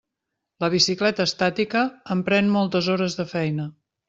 [0.63, 1.83] La bicicleta estàtica
[2.17, 3.71] em pren moltes hores de feina.